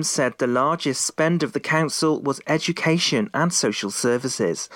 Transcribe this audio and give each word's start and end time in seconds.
said 0.00 0.38
the 0.38 0.46
largest 0.46 1.04
spend 1.04 1.42
of 1.42 1.52
the 1.52 1.60
council 1.60 2.22
was 2.22 2.40
education 2.46 3.28
and 3.34 3.52
social 3.52 3.90
services. 3.90 4.70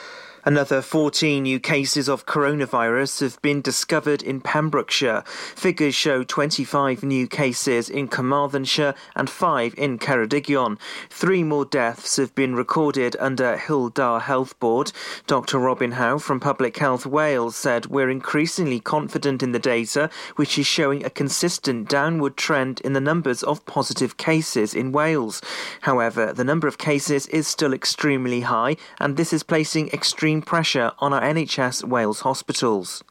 Another 0.48 0.80
14 0.80 1.42
new 1.42 1.58
cases 1.58 2.08
of 2.08 2.24
coronavirus 2.24 3.18
have 3.18 3.42
been 3.42 3.60
discovered 3.60 4.22
in 4.22 4.40
Pembrokeshire. 4.40 5.24
Figures 5.26 5.96
show 5.96 6.22
25 6.22 7.02
new 7.02 7.26
cases 7.26 7.90
in 7.90 8.06
Carmarthenshire 8.06 8.94
and 9.16 9.28
5 9.28 9.74
in 9.76 9.98
Ceredigion. 9.98 10.78
Three 11.10 11.42
more 11.42 11.64
deaths 11.64 12.14
have 12.14 12.32
been 12.36 12.54
recorded 12.54 13.16
under 13.18 13.56
Dda 13.56 14.20
Health 14.20 14.56
Board. 14.60 14.92
Dr 15.26 15.58
Robin 15.58 15.90
Howe 15.90 16.18
from 16.18 16.38
Public 16.38 16.76
Health 16.76 17.06
Wales 17.06 17.56
said 17.56 17.86
we're 17.86 18.08
increasingly 18.08 18.78
confident 18.78 19.42
in 19.42 19.50
the 19.50 19.58
data, 19.58 20.08
which 20.36 20.56
is 20.60 20.66
showing 20.68 21.04
a 21.04 21.10
consistent 21.10 21.88
downward 21.88 22.36
trend 22.36 22.80
in 22.82 22.92
the 22.92 23.00
numbers 23.00 23.42
of 23.42 23.66
positive 23.66 24.16
cases 24.16 24.74
in 24.74 24.92
Wales. 24.92 25.42
However, 25.80 26.32
the 26.32 26.44
number 26.44 26.68
of 26.68 26.78
cases 26.78 27.26
is 27.26 27.48
still 27.48 27.74
extremely 27.74 28.42
high, 28.42 28.76
and 29.00 29.16
this 29.16 29.32
is 29.32 29.42
placing 29.42 29.88
extreme 29.88 30.35
pressure 30.42 30.92
on 30.98 31.12
our 31.12 31.20
NHS 31.22 31.84
Wales 31.84 32.20
hospitals. 32.20 33.02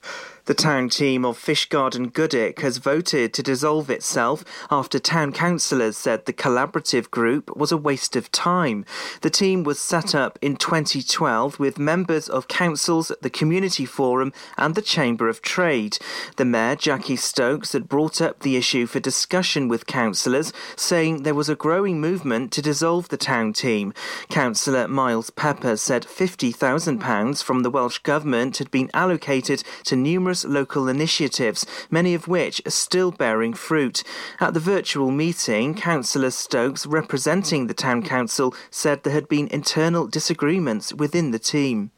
The 0.45 0.53
town 0.53 0.89
team 0.89 1.25
of 1.25 1.39
Fishguard 1.39 1.95
and 1.95 2.13
Goodwick 2.13 2.59
has 2.59 2.77
voted 2.77 3.33
to 3.33 3.41
dissolve 3.41 3.89
itself 3.89 4.45
after 4.69 4.99
town 4.99 5.31
councillors 5.31 5.97
said 5.97 6.25
the 6.25 6.33
collaborative 6.33 7.09
group 7.09 7.57
was 7.57 7.71
a 7.71 7.77
waste 7.77 8.15
of 8.15 8.31
time. 8.31 8.85
The 9.21 9.31
team 9.31 9.63
was 9.63 9.79
set 9.79 10.13
up 10.13 10.37
in 10.43 10.55
2012 10.55 11.57
with 11.57 11.79
members 11.79 12.29
of 12.29 12.47
councils, 12.47 13.11
the 13.21 13.29
Community 13.31 13.85
Forum, 13.85 14.31
and 14.55 14.75
the 14.75 14.83
Chamber 14.83 15.29
of 15.29 15.41
Trade. 15.41 15.97
The 16.37 16.45
Mayor, 16.45 16.75
Jackie 16.75 17.15
Stokes, 17.15 17.73
had 17.73 17.89
brought 17.89 18.21
up 18.21 18.41
the 18.41 18.55
issue 18.55 18.85
for 18.85 18.99
discussion 18.99 19.67
with 19.67 19.87
councillors, 19.87 20.53
saying 20.75 21.23
there 21.23 21.33
was 21.33 21.49
a 21.49 21.55
growing 21.55 21.99
movement 21.99 22.51
to 22.51 22.61
dissolve 22.61 23.09
the 23.09 23.17
town 23.17 23.51
team. 23.51 23.95
Councillor 24.29 24.87
Miles 24.87 25.31
Pepper 25.31 25.75
said 25.75 26.03
£50,000 26.03 27.41
from 27.41 27.63
the 27.63 27.71
Welsh 27.71 27.97
Government 27.97 28.59
had 28.59 28.69
been 28.69 28.91
allocated 28.93 29.63
to 29.85 29.95
numerous 29.95 30.34
local 30.43 30.89
initiatives, 30.89 31.65
many 31.89 32.13
of 32.13 32.27
which 32.27 32.61
are 32.65 32.71
still 32.71 33.11
bearing 33.11 33.53
fruit. 33.53 34.03
At 34.39 34.53
the 34.53 34.59
virtual 34.59 35.11
meeting, 35.11 35.75
Councillor 35.75 36.31
Stokes, 36.31 36.85
representing 36.85 37.67
the 37.67 37.73
Town 37.73 38.01
Council, 38.01 38.53
said 38.69 39.03
there 39.03 39.13
had 39.13 39.29
been 39.29 39.47
internal 39.47 40.07
disagreements 40.07 40.93
within 40.93 41.31
the 41.31 41.39
team. 41.39 41.91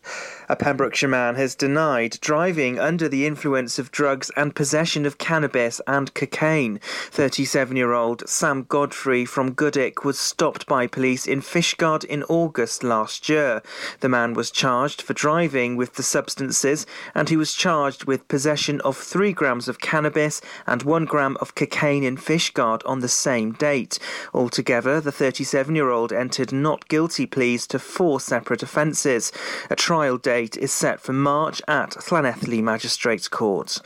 A 0.49 0.55
Pembrokeshire 0.55 1.09
man 1.09 1.35
has 1.35 1.55
denied 1.55 2.19
driving 2.21 2.79
under 2.79 3.09
the 3.09 3.25
influence 3.25 3.77
of 3.77 3.91
drugs 3.91 4.31
and 4.37 4.55
possession 4.55 5.05
of 5.05 5.17
cannabis 5.17 5.81
and 5.85 6.13
cocaine. 6.13 6.79
37 7.11 7.75
year 7.75 7.91
old 7.91 8.23
Sam 8.29 8.63
Godfrey 8.63 9.25
from 9.25 9.51
Goodwick 9.51 10.05
was 10.05 10.17
stopped 10.17 10.65
by 10.65 10.87
police 10.87 11.27
in 11.27 11.41
Fishguard 11.41 12.05
in 12.05 12.23
August 12.29 12.81
last 12.81 13.27
year. 13.27 13.61
The 13.99 14.07
man 14.07 14.35
was 14.35 14.49
charged 14.49 15.01
for 15.01 15.13
driving 15.13 15.75
with 15.75 15.95
the 15.95 16.03
substances 16.03 16.85
and 17.13 17.27
he 17.27 17.35
was 17.35 17.53
charged 17.53 18.05
with 18.05 18.29
possession 18.29 18.79
of 18.81 18.95
3 18.95 19.33
grams 19.33 19.67
of 19.67 19.81
cannabis 19.81 20.39
and 20.65 20.81
1 20.83 21.03
gram 21.03 21.35
of 21.41 21.55
cocaine 21.55 22.05
in 22.05 22.15
Fishguard 22.15 22.81
on 22.85 23.01
the 23.01 23.09
same 23.09 23.51
date. 23.51 23.99
Altogether, 24.33 25.01
the 25.01 25.11
37 25.11 25.75
year 25.75 25.89
old 25.89 26.13
entered 26.13 26.53
not 26.53 26.87
guilty 26.87 27.25
pleas 27.25 27.67
to 27.67 27.79
four 27.79 28.21
separate 28.21 28.63
offences. 28.63 29.33
A 29.69 29.75
trial 29.75 30.17
date 30.17 30.36
date 30.37 30.55
is 30.55 30.71
set 30.71 30.99
for 30.99 31.13
March 31.13 31.63
at 31.67 31.97
Llanelli 32.11 32.61
Magistrates 32.61 33.27
Court. 33.27 33.79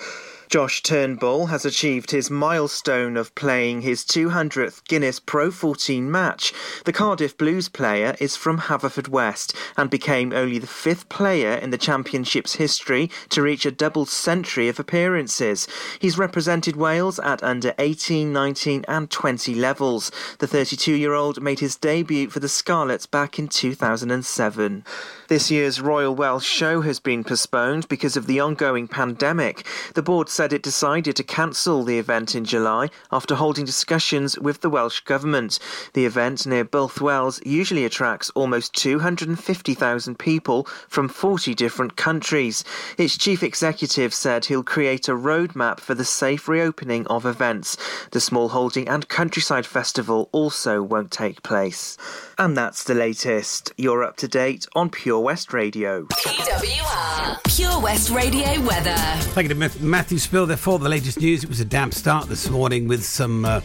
Josh 0.49 0.83
Turnbull 0.83 1.45
has 1.45 1.63
achieved 1.63 2.11
his 2.11 2.30
milestone 2.30 3.16
of 3.16 3.33
playing 3.35 3.83
his 3.83 4.03
200th 4.03 4.83
Guinness 4.83 5.17
Pro 5.17 5.49
14 5.49 6.11
match. 6.11 6.52
The 6.83 6.91
Cardiff 6.91 7.38
Blues 7.38 7.69
player 7.69 8.17
is 8.19 8.35
from 8.35 8.59
Haverfordwest 8.59 9.55
and 9.77 9.89
became 9.89 10.33
only 10.33 10.59
the 10.59 10.67
fifth 10.67 11.08
player 11.08 11.53
in 11.53 11.69
the 11.69 11.77
Championship's 11.77 12.55
history 12.55 13.09
to 13.30 13.41
reach 13.41 13.65
a 13.65 13.71
double 13.71 14.05
century 14.05 14.67
of 14.67 14.77
appearances. 14.77 15.70
He's 15.99 16.17
represented 16.17 16.76
Wales 16.76 17.17
at 17.20 17.42
under 17.42 17.73
18, 17.80 18.33
19, 18.33 18.83
and 18.89 19.09
20 19.09 19.55
levels. 19.55 20.11
The 20.39 20.47
32 20.47 20.95
year 20.95 21.14
old 21.14 21.42
made 21.42 21.61
his 21.61 21.77
debut 21.77 22.30
for 22.30 22.42
the 22.42 22.49
Scarlets 22.49 23.05
back 23.05 23.39
in 23.39 23.47
2007. 23.47 24.83
This 25.31 25.49
year's 25.49 25.80
Royal 25.80 26.14
Welsh 26.14 26.45
Show 26.45 26.81
has 26.81 26.99
been 26.99 27.23
postponed 27.23 27.87
because 27.87 28.17
of 28.17 28.27
the 28.27 28.42
ongoing 28.42 28.89
pandemic. 28.89 29.65
The 29.93 30.02
board 30.02 30.27
said 30.27 30.52
it 30.52 30.61
decided 30.61 31.15
to 31.15 31.23
cancel 31.23 31.86
the 31.86 31.97
event 31.99 32.36
in 32.36 32.43
July 32.43 32.89
after 33.14 33.36
holding 33.36 33.64
discussions 33.64 34.37
with 34.37 34.59
the 34.59 34.70
Welsh 34.70 34.99
Government. 34.99 35.58
The 35.93 36.05
event 36.05 36.45
near 36.45 36.65
Builth 36.65 36.99
Wells 36.99 37.39
usually 37.45 37.86
attracts 37.86 38.30
almost 38.31 38.73
250,000 38.73 40.20
people 40.20 40.65
from 40.89 41.08
40 41.08 41.55
different 41.55 41.95
countries. 41.95 42.65
Its 42.97 43.17
chief 43.17 43.41
executive 43.41 44.14
said 44.14 44.43
he'll 44.43 44.64
create 44.64 45.08
a 45.08 45.14
roadmap 45.14 45.80
for 45.80 45.95
the 45.95 46.03
safe 46.03 46.49
reopening 46.49 47.08
of 47.08 47.25
events. 47.25 47.77
The 48.11 48.20
Small 48.20 48.49
Holding 48.49 48.89
and 48.89 49.08
Countryside 49.08 49.65
Festival 49.65 50.27
also 50.33 50.83
won't 50.83 51.09
take 51.09 51.41
place. 51.41 51.97
And 52.37 52.58
that's 52.58 52.83
the 52.83 52.95
latest. 52.95 53.71
You're 53.77 54.03
up 54.03 54.17
to 54.17 54.27
date 54.27 54.67
on 54.75 54.89
Pure 54.89 55.20
West 55.21 55.54
Radio. 55.54 56.04
PWR. 56.05 57.43
Pure 57.55 57.80
West 57.82 58.09
Radio 58.09 58.59
weather. 58.61 58.95
Thank 59.33 59.49
you 59.49 59.54
to 59.54 59.80
Matthew 59.83 60.17
Spill 60.17 60.48
there 60.48 60.58
for 60.58 60.80
the 60.80 60.89
latest 60.89 61.20
news. 61.20 61.43
It 61.43 61.49
was 61.49 61.59
a 61.59 61.65
damp 61.65 61.93
start 61.93 62.27
this 62.27 62.49
morning 62.49 62.87
with 62.87 63.04
some. 63.04 63.45
Uh, 63.45 63.61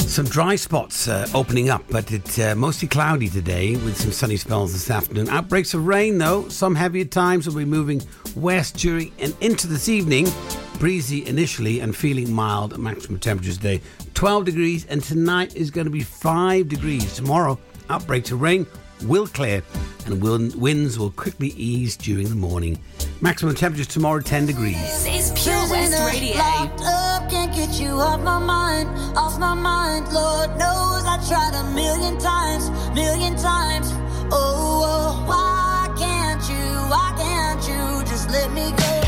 some 0.00 0.26
dry 0.26 0.56
spots 0.56 1.06
uh, 1.06 1.28
opening 1.34 1.70
up, 1.70 1.84
but 1.88 2.10
it's 2.10 2.36
uh, 2.40 2.56
mostly 2.56 2.88
cloudy 2.88 3.28
today 3.28 3.76
with 3.76 3.96
some 3.96 4.10
sunny 4.10 4.36
spells 4.36 4.72
this 4.72 4.90
afternoon. 4.90 5.28
Outbreaks 5.28 5.72
of 5.72 5.86
rain, 5.86 6.18
though. 6.18 6.48
Some 6.48 6.74
heavier 6.74 7.04
times 7.04 7.46
will 7.46 7.54
be 7.54 7.64
moving 7.64 8.02
west 8.34 8.76
during 8.76 9.12
and 9.20 9.36
into 9.40 9.68
this 9.68 9.88
evening. 9.88 10.26
Breezy 10.80 11.24
initially 11.26 11.78
and 11.78 11.94
feeling 11.94 12.32
mild. 12.32 12.76
Maximum 12.76 13.20
temperatures 13.20 13.56
today 13.58 13.80
12 14.14 14.46
degrees, 14.46 14.84
and 14.86 15.00
tonight 15.00 15.54
is 15.54 15.70
going 15.70 15.84
to 15.84 15.92
be 15.92 16.02
5 16.02 16.68
degrees. 16.68 17.14
Tomorrow, 17.14 17.56
outbreaks 17.88 18.32
of 18.32 18.42
rain 18.42 18.66
will 19.02 19.26
clear 19.26 19.62
and 20.06 20.22
winds 20.22 20.98
will 20.98 21.10
quickly 21.10 21.48
ease 21.48 21.96
during 21.96 22.28
the 22.28 22.34
morning. 22.34 22.78
Maximum 23.20 23.54
temperatures 23.54 23.86
tomorrow 23.86 24.20
10 24.20 24.46
degrees. 24.46 24.76
This 25.04 25.30
is 25.30 25.42
Pure 25.42 25.70
West 25.70 25.98
Radio. 26.12 26.36
Up, 26.36 27.30
can't 27.30 27.54
get 27.54 27.80
you 27.80 27.90
off 27.90 28.20
my 28.20 28.38
mind, 28.38 28.88
off 29.16 29.38
my 29.38 29.54
mind. 29.54 30.12
Lord 30.12 30.50
knows 30.50 31.04
I 31.04 31.22
tried 31.28 31.54
a 31.54 31.74
million 31.74 32.18
times, 32.18 32.70
million 32.94 33.36
times. 33.36 33.88
Oh, 34.32 34.82
oh 34.84 35.24
why 35.26 35.94
can't 35.98 36.42
you, 36.48 36.64
why 36.88 37.14
can't 37.16 37.60
you 37.68 38.10
just 38.10 38.30
let 38.30 38.52
me 38.52 38.70
go? 38.76 38.99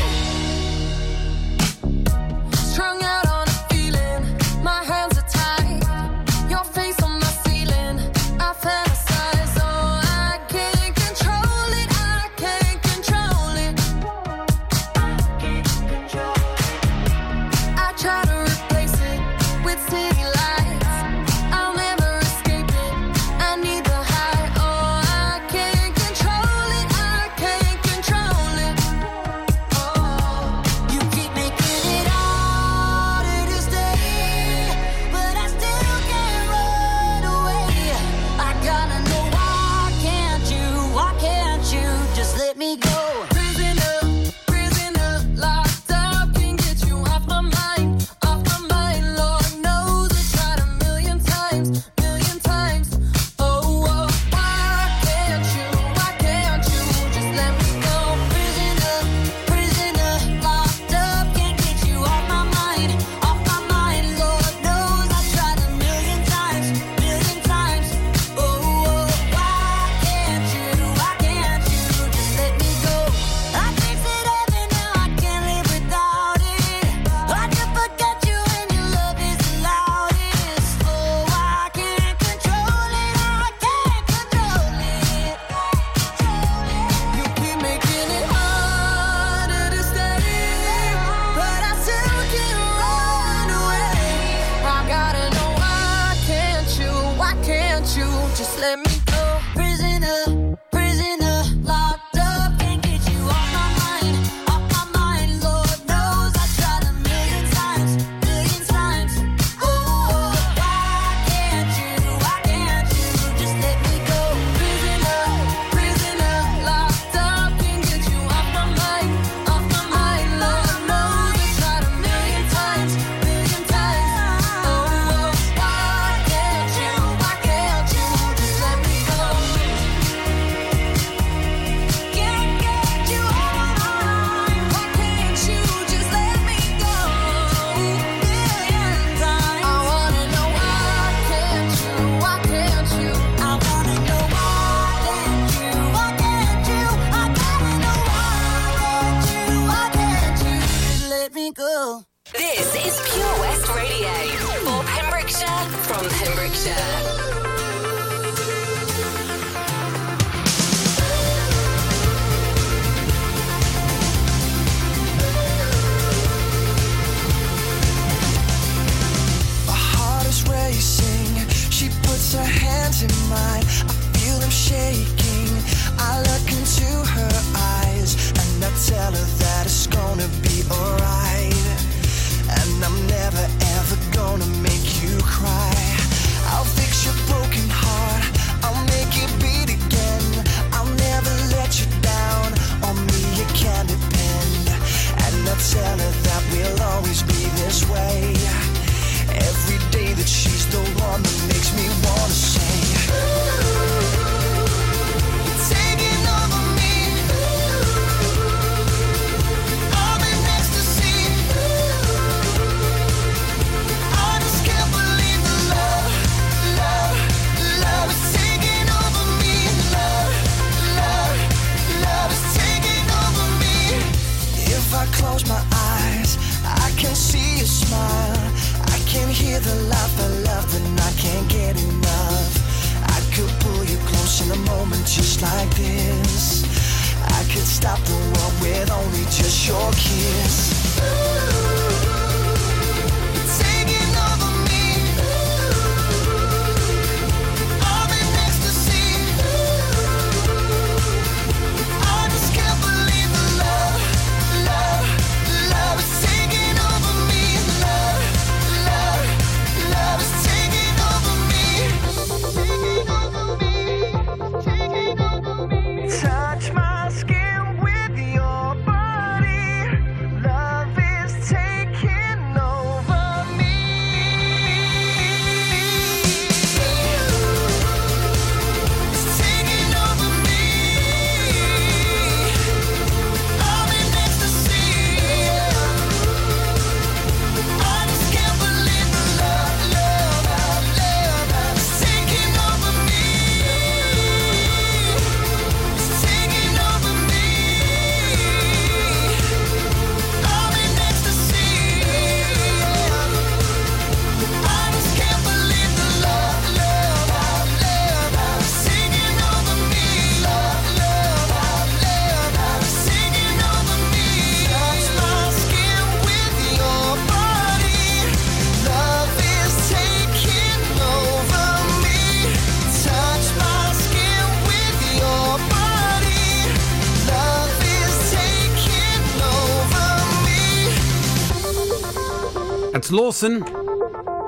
Lawson 333.13 333.63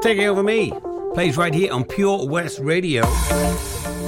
taking 0.02 0.26
over 0.26 0.42
me. 0.42 0.74
Plays 1.14 1.38
right 1.38 1.54
here 1.54 1.72
on 1.72 1.86
Pure 1.86 2.28
West 2.28 2.60
Radio. 2.60 3.04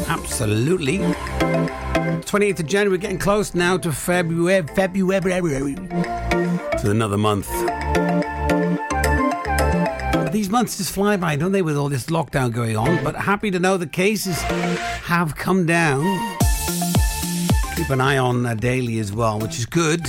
Absolutely. 0.08 0.98
28th 0.98 2.60
of 2.60 2.66
January, 2.66 2.98
getting 2.98 3.20
close 3.20 3.54
now 3.54 3.78
to 3.78 3.92
February. 3.92 4.66
February. 4.76 5.76
To 5.76 6.92
another 6.92 7.18
month. 7.18 7.48
These 10.32 10.50
months 10.50 10.78
just 10.78 10.92
fly 10.92 11.18
by, 11.18 11.36
don't 11.36 11.52
they, 11.52 11.62
with 11.62 11.78
all 11.78 11.90
this 11.90 12.08
lockdown 12.08 12.52
going 12.52 12.76
on? 12.76 13.04
But 13.04 13.16
happy 13.16 13.52
to 13.52 13.60
know 13.60 13.78
the 13.78 13.88
cases 13.88 14.42
have 14.42 15.36
come 15.36 15.66
down. 15.66 16.02
Keep 17.76 17.92
an 17.92 18.02
eye 18.02 18.18
on 18.18 18.46
uh, 18.46 18.56
daily 18.56 18.98
as 18.98 19.14
well, 19.14 19.40
which 19.40 19.60
is 19.60 19.68
good. 19.68 20.04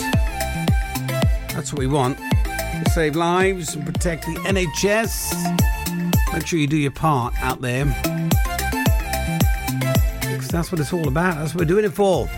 That's 1.55 1.73
what 1.73 1.78
we 1.78 1.87
want 1.87 2.19
save 2.92 3.16
lives 3.16 3.75
and 3.75 3.85
protect 3.85 4.25
the 4.25 4.35
NHS. 4.47 5.32
Make 6.32 6.47
sure 6.47 6.58
you 6.58 6.66
do 6.66 6.76
your 6.76 6.90
part 6.90 7.35
out 7.42 7.61
there. 7.61 7.85
Because 10.20 10.49
that's 10.49 10.70
what 10.73 10.80
it's 10.80 10.92
all 10.92 11.08
about, 11.08 11.37
that's 11.37 11.54
what 11.54 11.61
we're 11.61 11.66
doing 11.66 11.85
it 11.85 11.92
for. 11.92 12.28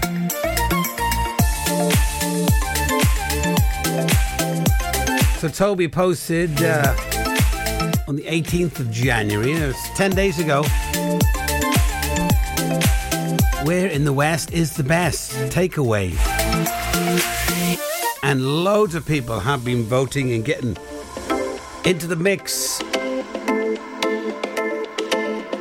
So 5.40 5.48
Toby 5.48 5.88
posted 5.88 6.50
uh, 6.62 6.94
on 8.06 8.16
the 8.16 8.24
18th 8.24 8.80
of 8.80 8.90
January, 8.90 9.52
it 9.52 9.68
was 9.68 9.76
10 9.96 10.10
days 10.10 10.38
ago. 10.38 10.62
Where 13.64 13.86
in 13.88 14.04
the 14.04 14.12
West 14.12 14.52
is 14.52 14.74
the 14.74 14.84
best? 14.84 15.32
Takeaway 15.50 16.10
and 18.30 18.62
loads 18.62 18.94
of 18.94 19.04
people 19.04 19.40
have 19.40 19.64
been 19.64 19.82
voting 19.82 20.30
and 20.32 20.44
getting 20.44 20.76
into 21.84 22.06
the 22.06 22.14
mix. 22.14 22.80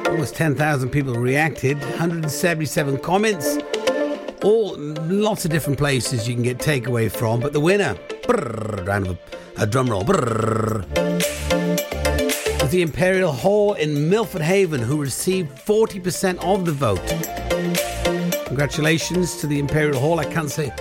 Almost 0.08 0.36
10,000 0.36 0.92
people 0.92 1.16
reacted, 1.16 1.80
177 1.80 3.00
comments, 3.00 3.58
all 4.44 4.78
lots 4.78 5.46
of 5.46 5.52
different 5.52 5.80
places 5.80 6.28
you 6.28 6.36
can 6.36 6.44
get 6.44 6.60
takeaway 6.60 7.12
from. 7.12 7.40
But 7.40 7.54
the 7.54 7.60
winner, 7.60 7.96
brrr, 8.22 8.86
round 8.86 9.08
of 9.08 9.18
a, 9.58 9.64
a 9.64 9.66
drum 9.66 9.90
roll, 9.90 10.04
brrr, 10.04 10.86
was 12.62 12.70
the 12.70 12.84
Imperial 12.84 13.32
Hall 13.32 13.74
in 13.74 14.12
Milford 14.12 14.44
Haven, 14.44 14.80
who 14.80 15.02
received 15.02 15.58
40% 15.58 16.38
of 16.44 16.68
the 16.68 16.72
vote. 16.72 17.04
Congratulations 18.46 19.38
to 19.38 19.48
the 19.48 19.58
Imperial 19.58 20.00
Hall. 20.00 20.20
I 20.20 20.26
can't 20.26 20.52
say 20.52 20.72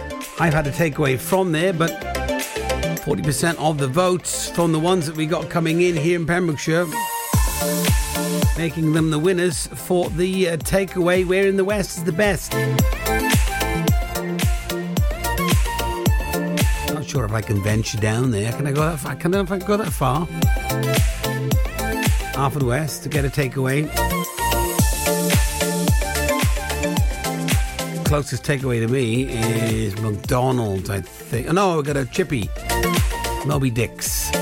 I've 0.40 0.54
had 0.54 0.68
a 0.68 0.70
takeaway 0.70 1.18
from 1.18 1.50
there, 1.50 1.72
but 1.72 1.90
40% 1.90 3.56
of 3.58 3.78
the 3.78 3.88
votes 3.88 4.48
from 4.48 4.70
the 4.70 4.78
ones 4.78 5.06
that 5.06 5.16
we 5.16 5.26
got 5.26 5.50
coming 5.50 5.80
in 5.80 5.96
here 5.96 6.18
in 6.18 6.26
Pembrokeshire, 6.26 6.86
making 8.56 8.92
them 8.92 9.10
the 9.10 9.18
winners 9.18 9.66
for 9.66 10.08
the 10.10 10.50
uh, 10.50 10.56
takeaway. 10.58 11.26
Where 11.26 11.48
in 11.48 11.56
the 11.56 11.64
West 11.64 11.98
is 11.98 12.04
the 12.04 12.12
best? 12.12 12.52
Not 16.94 17.04
sure 17.04 17.24
if 17.24 17.32
I 17.32 17.40
can 17.40 17.60
venture 17.60 17.98
down 17.98 18.30
there. 18.30 18.52
Can 18.52 18.68
I 18.68 18.72
go 18.72 18.82
that 18.82 19.00
far? 19.00 19.16
Can 19.16 19.34
I, 19.34 19.40
if 19.40 19.50
I 19.50 19.58
go 19.58 19.76
that 19.76 19.92
far? 19.92 20.26
Half 22.36 22.62
West 22.62 23.02
to 23.02 23.08
get 23.08 23.24
a 23.24 23.28
takeaway. 23.28 23.88
Closest 28.08 28.42
takeaway 28.42 28.80
to 28.80 28.88
me 28.88 29.24
is 29.24 29.94
McDonald's, 30.00 30.88
I 30.88 31.02
think. 31.02 31.46
Oh, 31.48 31.52
no, 31.52 31.78
I 31.78 31.82
got 31.82 31.98
a 31.98 32.06
chippy. 32.06 32.48
Moby 33.44 33.70
Dick's 33.70 34.34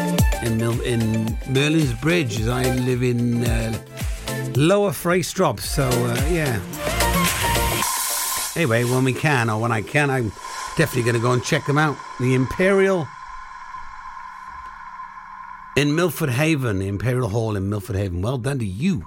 in, 0.44 0.56
Mil- 0.56 0.80
in 0.82 1.36
Merlin's 1.48 1.92
Bridge. 1.94 2.38
as 2.38 2.48
I 2.48 2.62
live 2.76 3.02
in 3.02 3.44
uh, 3.44 3.76
Lower 4.54 4.90
Freystrop, 4.90 5.58
so 5.58 5.82
uh, 5.88 6.14
yeah. 6.30 6.60
Anyway, 8.54 8.84
when 8.84 9.02
we 9.02 9.12
can, 9.12 9.50
or 9.50 9.60
when 9.60 9.72
I 9.72 9.82
can, 9.82 10.10
I'm 10.10 10.28
definitely 10.76 11.02
going 11.02 11.16
to 11.16 11.20
go 11.20 11.32
and 11.32 11.42
check 11.42 11.66
them 11.66 11.76
out. 11.76 11.96
The 12.20 12.34
Imperial 12.34 13.08
in 15.76 15.96
Milford 15.96 16.30
Haven, 16.30 16.78
the 16.78 16.86
Imperial 16.86 17.28
Hall 17.28 17.56
in 17.56 17.68
Milford 17.68 17.96
Haven. 17.96 18.22
Well 18.22 18.38
done 18.38 18.60
to 18.60 18.64
you. 18.64 19.06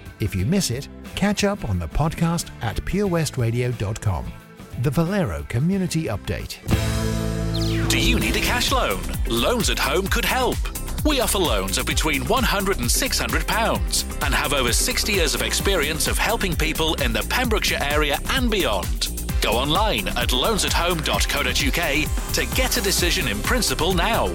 If 0.21 0.35
you 0.35 0.45
miss 0.45 0.69
it, 0.69 0.87
catch 1.15 1.43
up 1.43 1.67
on 1.67 1.79
the 1.79 1.87
podcast 1.87 2.51
at 2.61 2.75
purewestradio.com. 2.77 4.31
The 4.83 4.91
Valero 4.91 5.43
Community 5.49 6.03
Update. 6.05 6.59
Do 7.89 7.99
you 7.99 8.19
need 8.19 8.35
a 8.35 8.39
cash 8.39 8.71
loan? 8.71 9.01
Loans 9.27 9.71
at 9.71 9.79
Home 9.79 10.07
could 10.07 10.23
help. 10.23 10.55
We 11.03 11.19
offer 11.19 11.39
loans 11.39 11.79
of 11.79 11.87
between 11.87 12.21
£100 12.21 12.77
and 12.77 12.85
£600 12.85 14.23
and 14.23 14.33
have 14.33 14.53
over 14.53 14.71
60 14.71 15.11
years 15.11 15.33
of 15.33 15.41
experience 15.41 16.07
of 16.07 16.19
helping 16.19 16.55
people 16.55 16.93
in 16.95 17.11
the 17.11 17.25
Pembrokeshire 17.29 17.79
area 17.81 18.19
and 18.29 18.51
beyond. 18.51 19.09
Go 19.41 19.53
online 19.53 20.07
at 20.09 20.29
loansathome.co.uk 20.29 22.33
to 22.33 22.55
get 22.55 22.77
a 22.77 22.81
decision 22.81 23.27
in 23.27 23.41
principle 23.41 23.93
now. 23.93 24.27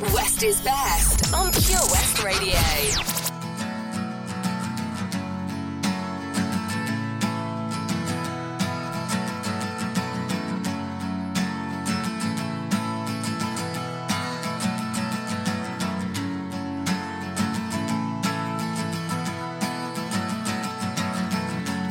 West 0.00 0.42
is 0.42 0.60
best 0.60 1.32
on 1.32 1.52
Pure 1.52 1.78
West 1.92 2.24
Radio. 2.24 2.58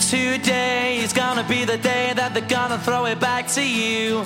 Today 0.09 0.97
is 0.97 1.13
gonna 1.13 1.43
be 1.47 1.63
the 1.63 1.77
day 1.77 2.11
that 2.13 2.33
they're 2.33 2.41
gonna 2.47 2.77
throw 2.79 3.05
it 3.05 3.19
back 3.21 3.47
to 3.49 3.65
you. 3.65 4.25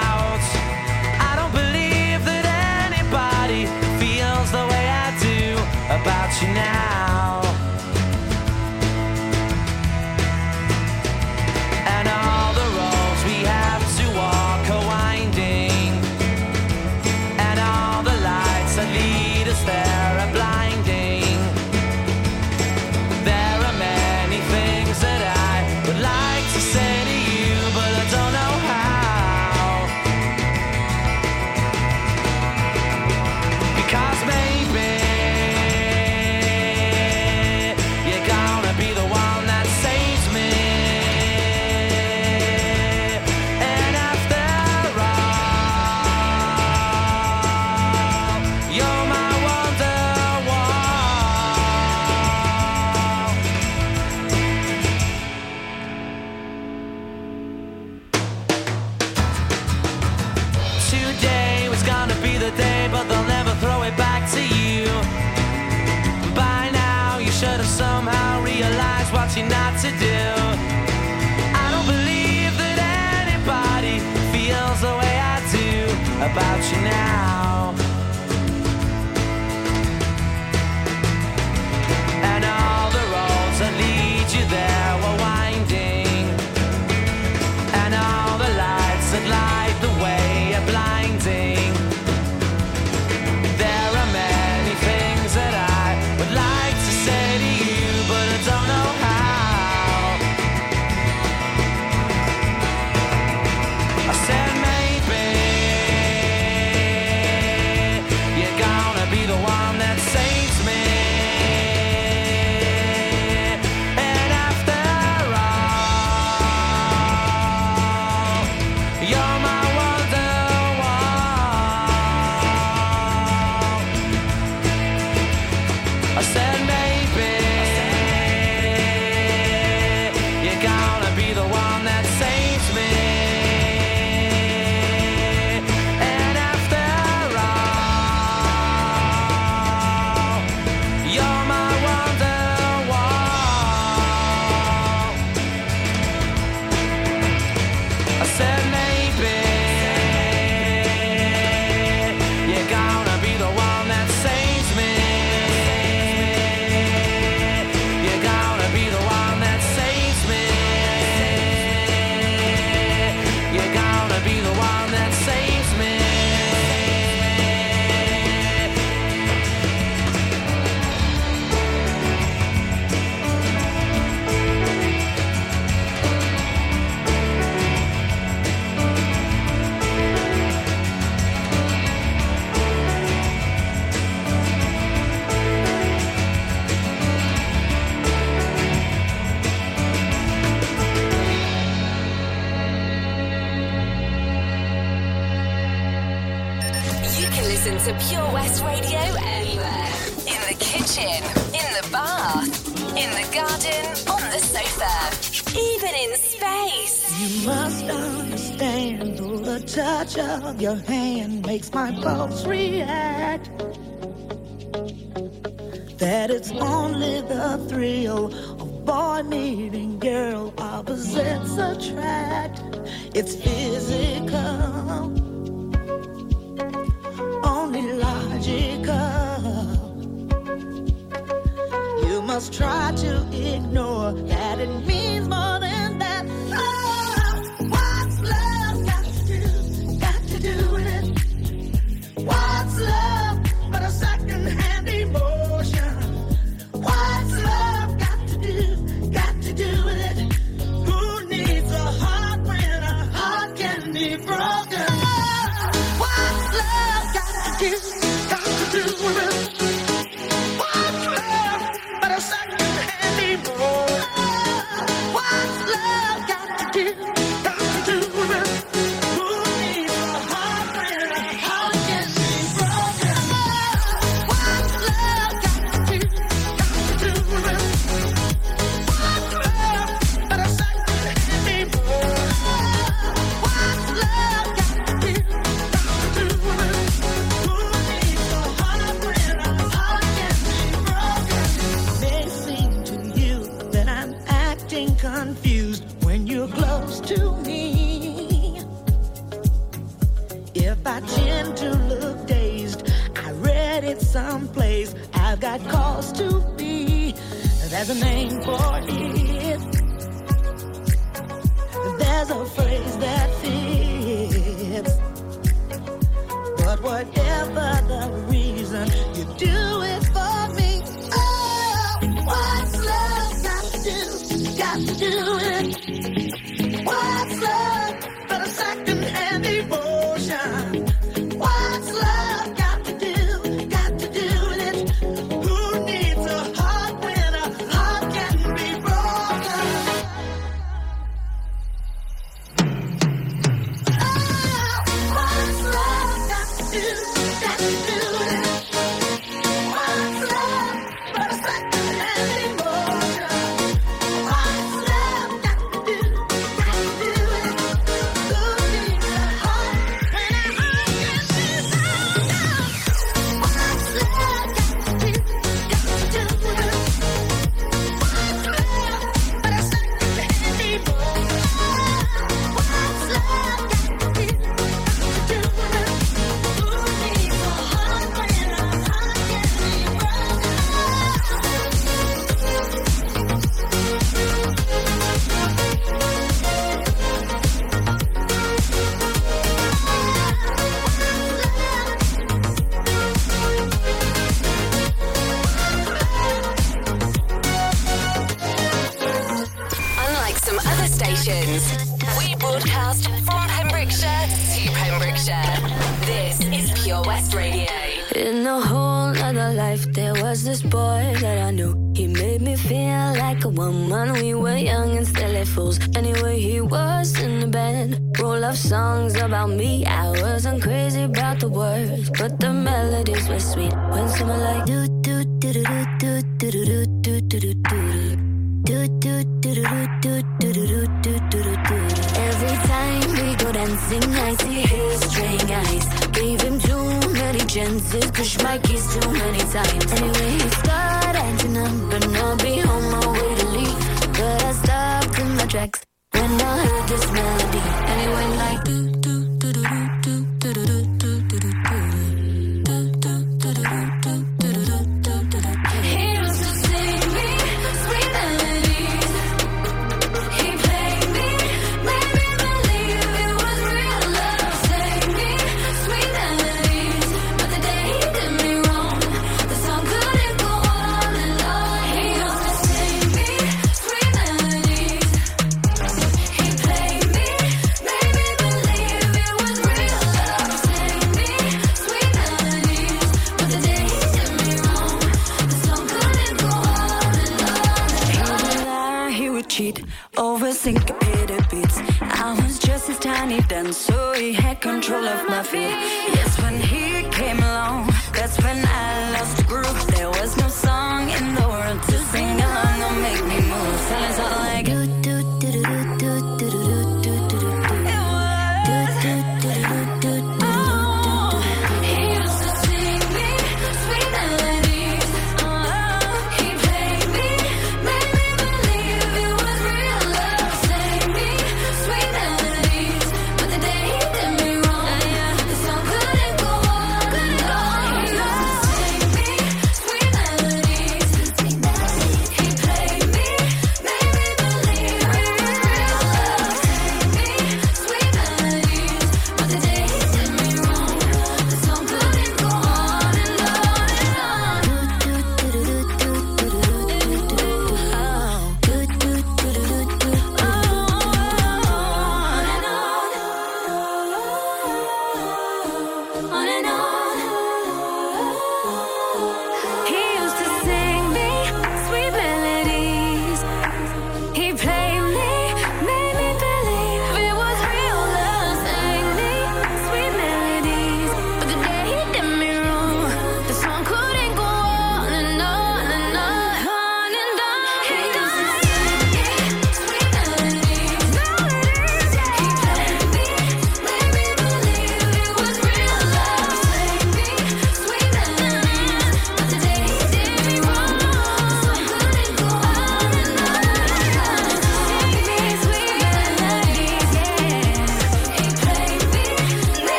Your 210.61 210.75
hand 210.75 211.43
makes 211.47 211.73
my 211.73 211.91
pulse 212.03 212.45
react. 212.45 212.90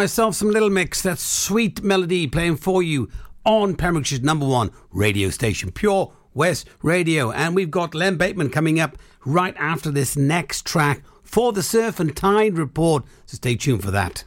myself 0.00 0.34
some 0.34 0.50
Little 0.50 0.70
Mix, 0.70 1.02
that 1.02 1.18
sweet 1.18 1.82
melody 1.82 2.26
playing 2.26 2.56
for 2.56 2.82
you 2.82 3.10
on 3.44 3.76
Pembrokeshire's 3.76 4.22
number 4.22 4.46
one 4.46 4.70
radio 4.90 5.28
station, 5.28 5.70
Pure 5.70 6.10
West 6.32 6.66
Radio. 6.80 7.30
And 7.32 7.54
we've 7.54 7.70
got 7.70 7.94
Len 7.94 8.16
Bateman 8.16 8.48
coming 8.48 8.80
up 8.80 8.96
right 9.26 9.54
after 9.58 9.90
this 9.90 10.16
next 10.16 10.64
track 10.64 11.02
for 11.22 11.52
the 11.52 11.62
Surf 11.62 12.00
and 12.00 12.16
Tide 12.16 12.56
Report. 12.56 13.04
So 13.26 13.34
stay 13.34 13.56
tuned 13.56 13.82
for 13.82 13.90
that. 13.90 14.24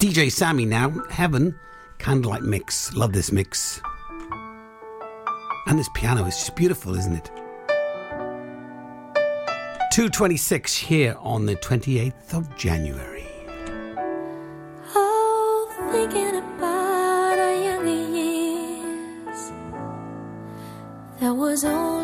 DJ 0.00 0.32
Sammy 0.32 0.64
now, 0.64 0.90
Heaven, 1.08 1.56
Candlelight 1.98 2.42
Mix. 2.42 2.92
Love 2.94 3.12
this 3.12 3.30
mix. 3.30 3.80
And 5.68 5.78
this 5.78 5.88
piano 5.94 6.24
is 6.24 6.34
just 6.34 6.56
beautiful, 6.56 6.96
isn't 6.96 7.14
it? 7.14 7.30
226 9.92 10.76
here 10.76 11.14
on 11.20 11.46
the 11.46 11.54
28th 11.54 12.34
of 12.34 12.56
January 12.56 13.27
thinking 15.92 16.36
about 16.36 17.38
our 17.38 17.54
younger 17.54 18.00
years. 18.18 19.52
That 21.20 21.34
was 21.34 21.64
all. 21.64 21.97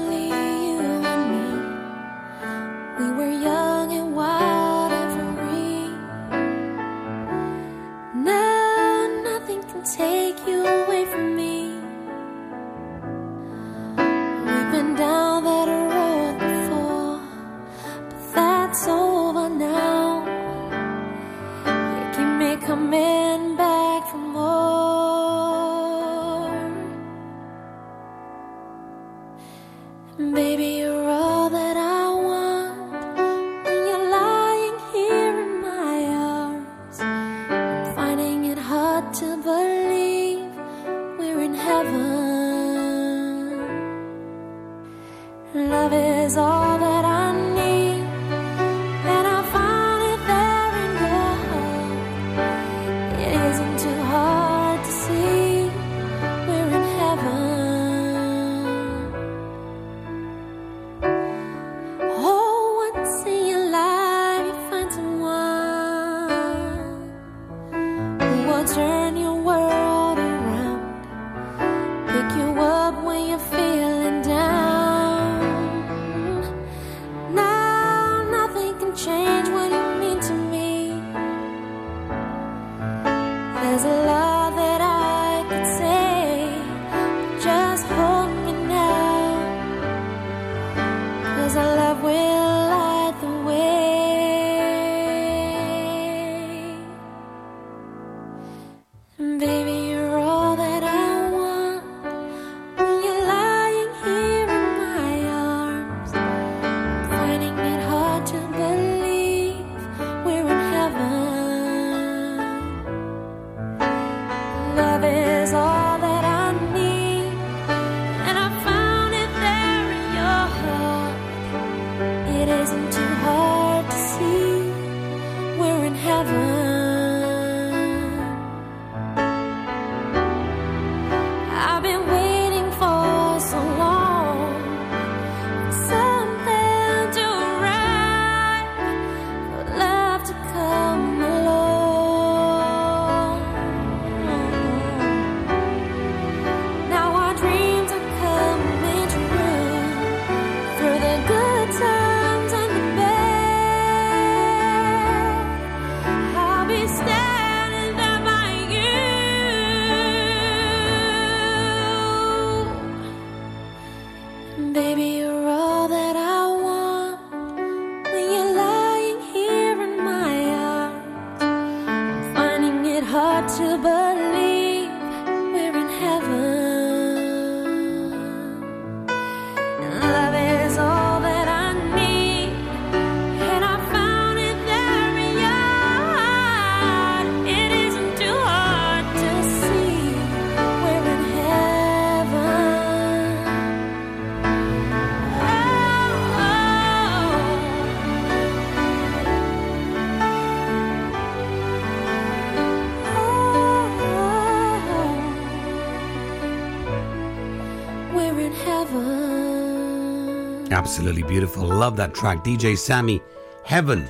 Absolutely 210.85 211.23
beautiful. 211.23 211.65
Love 211.65 211.97
that 211.97 212.13
track. 212.13 212.45
DJ 212.45 212.77
Sammy, 212.77 213.23
Heaven. 213.65 214.07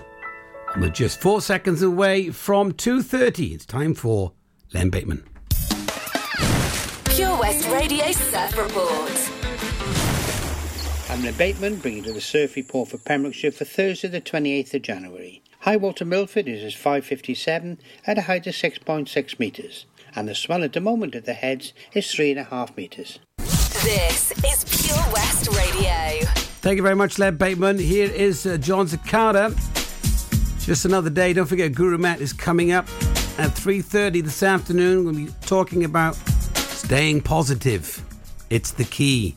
And 0.73 0.83
we're 0.83 0.91
just 0.91 1.21
four 1.21 1.41
seconds 1.41 1.83
away 1.83 2.31
from 2.31 2.73
2.30. 2.73 3.55
It's 3.55 3.65
time 3.65 3.95
for 3.95 4.33
Len 4.73 4.91
Bateman. 4.91 5.25
Pure 7.05 7.39
West 7.39 7.69
Radio 7.69 8.11
Surf 8.11 8.59
Report. 8.59 9.31
I'm 11.11 11.23
Len 11.23 11.35
Bateman, 11.35 11.77
bringing 11.77 12.07
you 12.07 12.13
the 12.13 12.21
surf 12.21 12.57
report 12.57 12.89
for 12.89 12.99
Pembrokeshire 12.99 13.53
for 13.53 13.65
Thursday, 13.65 14.09
the 14.09 14.21
28th 14.21 14.75
of 14.75 14.83
January. 14.83 15.45
High 15.61 15.77
water 15.77 16.05
Milford 16.05 16.49
is 16.49 16.65
at 16.65 16.83
5.57 16.83 17.79
at 18.05 18.19
a 18.19 18.23
height 18.23 18.49
of 18.49 18.55
6.6 18.55 19.39
metres, 19.39 19.87
and 20.17 20.27
the 20.27 20.35
swell 20.35 20.65
at 20.65 20.73
the 20.73 20.81
moment 20.81 21.15
at 21.15 21.25
the 21.25 21.35
heads 21.35 21.73
is 21.93 22.07
3.5 22.07 22.77
metres. 22.77 23.21
This 23.39 24.33
is 24.45 24.65
Pure 24.89 25.13
West 25.13 25.49
Radio. 25.57 26.43
Thank 26.64 26.79
you 26.79 26.83
very 26.83 26.96
much, 26.96 27.18
Len 27.18 27.37
Bateman. 27.37 27.79
Here 27.79 28.11
is 28.11 28.46
uh, 28.46 28.57
Jon 28.57 28.87
Secada. 28.87 29.55
Just 30.64 30.87
another 30.87 31.11
day. 31.11 31.35
Don't 31.35 31.44
forget, 31.44 31.74
Guru 31.74 31.98
Matt 31.98 32.22
is 32.22 32.33
coming 32.33 32.72
up 32.72 32.87
at 33.37 33.50
3.30 33.50 34.24
this 34.24 34.42
afternoon. 34.42 35.05
We'll 35.05 35.14
be 35.14 35.29
talking 35.42 35.85
about 35.85 36.14
staying 36.14 37.20
positive. 37.20 38.03
It's 38.48 38.70
the 38.70 38.85
key. 38.85 39.37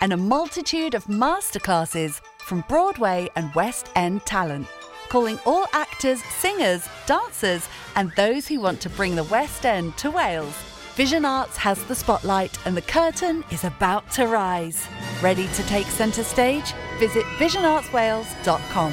and 0.00 0.12
a 0.12 0.16
multitude 0.16 0.94
of 0.94 1.04
masterclasses 1.06 2.20
from 2.38 2.64
Broadway 2.68 3.28
and 3.36 3.54
West 3.54 3.88
End 3.94 4.24
talent. 4.26 4.66
Calling 5.08 5.38
all 5.46 5.66
actors, 5.72 6.22
singers, 6.24 6.88
dancers, 7.06 7.68
and 7.96 8.12
those 8.16 8.46
who 8.48 8.60
want 8.60 8.80
to 8.80 8.90
bring 8.90 9.16
the 9.16 9.24
West 9.24 9.64
End 9.64 9.96
to 9.98 10.10
Wales. 10.10 10.54
Vision 10.94 11.24
Arts 11.24 11.56
has 11.56 11.82
the 11.84 11.94
spotlight 11.94 12.56
and 12.66 12.76
the 12.76 12.82
curtain 12.82 13.44
is 13.50 13.64
about 13.64 14.08
to 14.12 14.26
rise. 14.26 14.86
Ready 15.22 15.48
to 15.48 15.62
take 15.64 15.86
centre 15.86 16.22
stage? 16.22 16.72
Visit 16.98 17.24
visionartswales.com. 17.38 18.92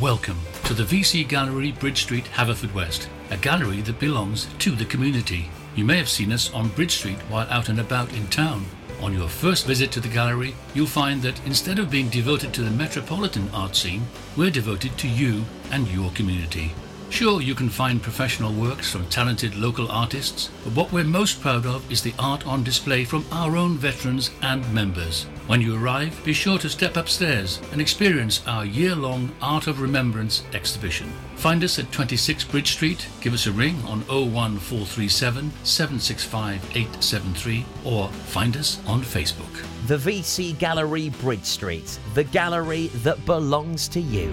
Welcome 0.00 0.38
to 0.64 0.74
the 0.74 0.82
VC 0.82 1.26
Gallery, 1.26 1.72
Bridge 1.72 2.02
Street, 2.02 2.24
Haverfordwest, 2.34 3.06
a 3.30 3.36
gallery 3.36 3.80
that 3.82 3.98
belongs 3.98 4.46
to 4.58 4.70
the 4.72 4.84
community. 4.84 5.50
You 5.76 5.84
may 5.84 5.98
have 5.98 6.08
seen 6.08 6.32
us 6.32 6.50
on 6.54 6.70
Bridge 6.70 6.92
Street 6.92 7.18
while 7.28 7.46
out 7.50 7.68
and 7.68 7.78
about 7.78 8.10
in 8.14 8.26
town. 8.28 8.64
On 9.02 9.12
your 9.12 9.28
first 9.28 9.66
visit 9.66 9.92
to 9.92 10.00
the 10.00 10.08
gallery, 10.08 10.54
you'll 10.72 10.86
find 10.86 11.20
that 11.20 11.38
instead 11.44 11.78
of 11.78 11.90
being 11.90 12.08
devoted 12.08 12.54
to 12.54 12.62
the 12.62 12.70
metropolitan 12.70 13.50
art 13.52 13.76
scene, 13.76 14.06
we're 14.38 14.50
devoted 14.50 14.96
to 14.96 15.06
you 15.06 15.44
and 15.70 15.86
your 15.88 16.10
community. 16.12 16.72
Sure, 17.10 17.42
you 17.42 17.54
can 17.54 17.68
find 17.68 18.02
professional 18.02 18.54
works 18.54 18.90
from 18.90 19.06
talented 19.08 19.54
local 19.54 19.90
artists, 19.92 20.48
but 20.64 20.72
what 20.72 20.92
we're 20.92 21.04
most 21.04 21.42
proud 21.42 21.66
of 21.66 21.92
is 21.92 22.00
the 22.00 22.14
art 22.18 22.46
on 22.46 22.64
display 22.64 23.04
from 23.04 23.26
our 23.30 23.54
own 23.54 23.76
veterans 23.76 24.30
and 24.40 24.72
members. 24.72 25.26
When 25.46 25.60
you 25.60 25.76
arrive, 25.76 26.20
be 26.24 26.32
sure 26.32 26.58
to 26.58 26.68
step 26.68 26.96
upstairs 26.96 27.60
and 27.70 27.80
experience 27.80 28.42
our 28.48 28.64
year 28.64 28.96
long 28.96 29.30
Art 29.40 29.68
of 29.68 29.80
Remembrance 29.80 30.42
exhibition. 30.52 31.12
Find 31.36 31.62
us 31.62 31.78
at 31.78 31.92
26 31.92 32.42
Bridge 32.44 32.72
Street, 32.72 33.06
give 33.20 33.32
us 33.32 33.46
a 33.46 33.52
ring 33.52 33.76
on 33.84 34.00
01437 34.08 35.52
765 35.62 36.64
873, 36.70 37.64
or 37.84 38.08
find 38.08 38.56
us 38.56 38.84
on 38.88 39.02
Facebook. 39.02 39.64
The 39.86 39.96
VC 39.96 40.58
Gallery, 40.58 41.10
Bridge 41.10 41.44
Street, 41.44 41.96
the 42.14 42.24
gallery 42.24 42.88
that 43.04 43.24
belongs 43.24 43.86
to 43.90 44.00
you. 44.00 44.30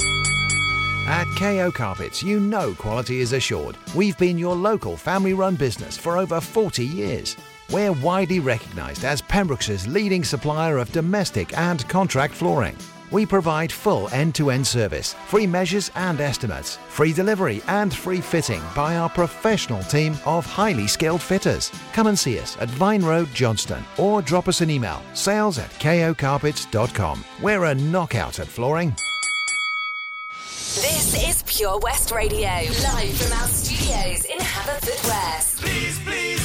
At 1.06 1.28
KO 1.38 1.70
Carpets, 1.72 2.24
you 2.24 2.40
know 2.40 2.74
quality 2.74 3.20
is 3.20 3.34
assured. 3.34 3.78
We've 3.94 4.18
been 4.18 4.40
your 4.40 4.56
local 4.56 4.98
family 4.98 5.34
run 5.36 5.58
business 5.58 5.96
for 5.96 6.18
over 6.18 6.42
40 6.42 6.84
years. 6.84 7.38
We're 7.74 7.92
widely 7.92 8.40
recognised 8.40 9.04
as 9.04 9.24
Pembrokeshire's 9.24 9.88
leading 9.88 10.24
supplier 10.24 10.78
of 10.78 10.92
domestic 10.92 11.58
and 11.58 11.90
contract 11.90 12.36
flooring. 12.36 12.78
We 13.10 13.26
provide 13.26 13.72
full 13.72 14.10
end 14.10 14.36
to 14.36 14.52
end 14.52 14.68
service, 14.68 15.16
free 15.28 15.48
measures 15.48 15.90
and 15.96 16.22
estimates, 16.22 16.78
free 16.88 17.14
delivery 17.14 17.64
and 17.68 17.92
free 17.92 18.22
fitting 18.22 18.62
by 18.76 18.98
our 18.98 19.10
professional 19.10 19.82
team 19.86 20.16
of 20.24 20.46
highly 20.46 20.86
skilled 20.86 21.24
fitters. 21.24 21.72
Come 21.94 22.06
and 22.06 22.20
see 22.20 22.38
us 22.38 22.56
at 22.60 22.70
Vine 22.70 23.04
Road, 23.04 23.28
Johnston, 23.34 23.84
or 23.98 24.22
drop 24.22 24.48
us 24.48 24.62
an 24.62 24.70
email 24.70 25.02
sales 25.16 25.58
at 25.58 25.72
kocarpets.com. 25.72 27.26
We're 27.42 27.64
a 27.64 27.74
knockout 27.74 28.40
at 28.40 28.48
flooring. 28.48 28.96
This 30.38 31.28
is 31.28 31.42
Pure 31.48 31.80
West 31.80 32.12
Radio, 32.12 32.50
live 32.50 33.18
from 33.18 33.32
our 33.32 33.48
studios 33.48 34.26
in 34.26 34.38
Haverfordwest. 34.38 35.60
Please, 35.60 36.00
please 36.04 36.43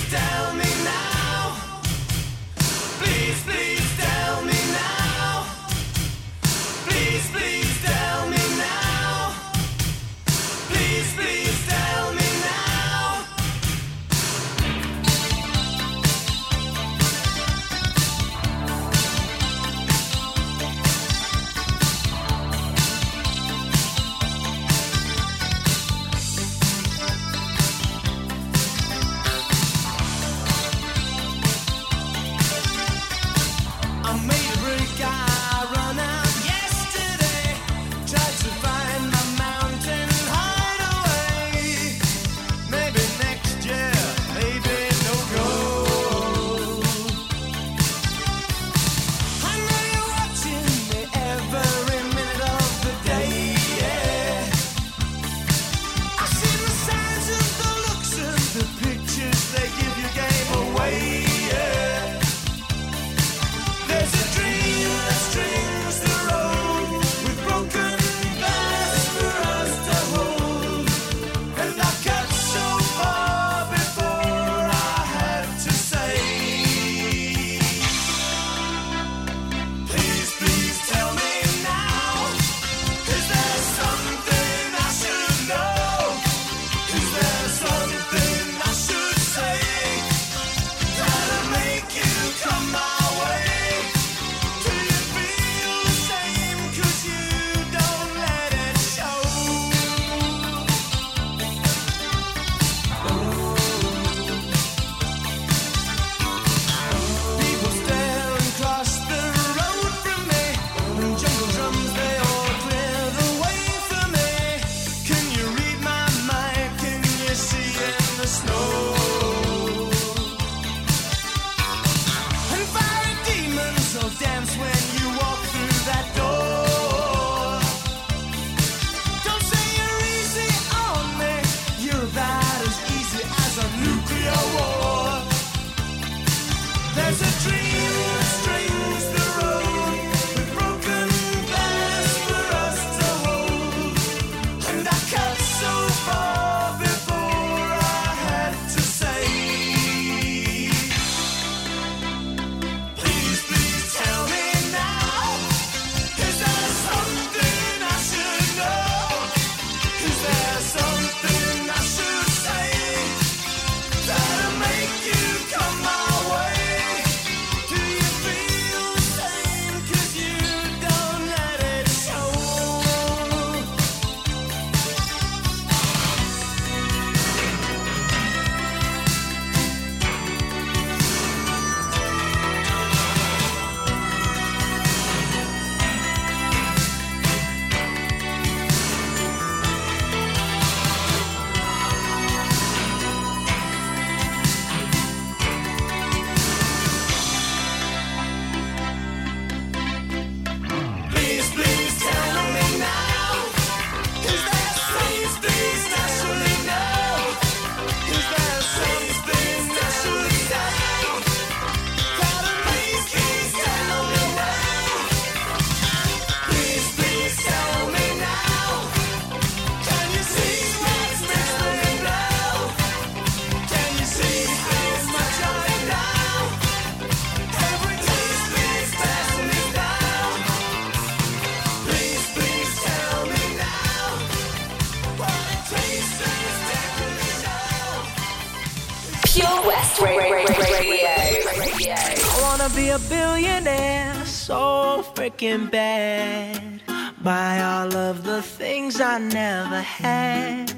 freaking 245.38 245.70
bad. 245.70 246.82
Buy 247.22 247.60
all 247.62 247.96
of 247.96 248.24
the 248.24 248.42
things 248.42 249.00
I 249.00 249.18
never 249.18 249.80
had. 249.80 250.72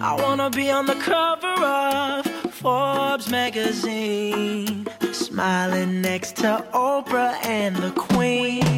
I 0.00 0.16
wanna 0.20 0.50
be 0.50 0.70
on 0.70 0.86
the 0.86 0.94
cover 0.94 1.64
of 1.64 2.26
Forbes 2.52 3.28
magazine, 3.30 4.86
smiling 5.12 6.00
next 6.00 6.36
to 6.36 6.64
Oprah 6.72 7.34
and 7.44 7.76
the 7.76 7.90
Queen. 7.90 8.77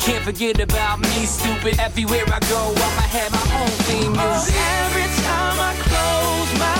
can't 0.00 0.24
forget 0.24 0.58
about 0.60 1.00
me, 1.00 1.26
stupid. 1.26 1.78
Everywhere 1.78 2.24
I 2.26 2.40
go, 2.48 2.72
I'ma 2.72 3.04
have 3.16 3.32
my 3.32 3.46
own 3.60 3.68
theme 3.84 4.12
music. 4.12 4.54
Oh, 4.56 4.86
every 4.86 5.08
time 5.22 5.56
I 5.60 5.74
close 5.84 6.58
my 6.58 6.79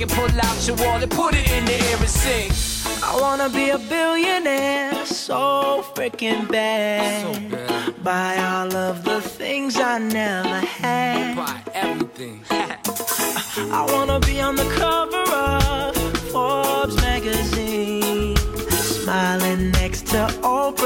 pull 0.07 0.41
out 0.41 0.67
your 0.67 0.75
wallet, 0.77 1.09
put 1.09 1.35
it 1.35 1.49
in 1.51 1.65
the 1.65 1.73
air 1.73 1.97
and 1.97 2.09
sing. 2.09 2.51
I 3.03 3.19
wanna 3.19 3.49
be 3.49 3.69
a 3.69 3.77
billionaire 3.77 5.05
so 5.05 5.83
freaking 5.93 6.49
bad. 6.49 8.03
Buy 8.03 8.37
all 8.37 8.75
of 8.75 9.03
the 9.03 9.21
things 9.21 9.79
I 9.79 9.97
never 9.99 10.59
had. 10.59 11.35
Buy 11.35 11.61
everything. 11.73 12.43
I 12.49 13.85
wanna 13.91 14.19
be 14.19 14.41
on 14.41 14.55
the 14.55 14.69
cover 14.81 15.25
of 15.31 15.95
Forbes 16.31 16.95
magazine, 16.97 18.35
smiling 18.69 19.71
next 19.71 20.07
to 20.07 20.27
Oprah 20.41 20.80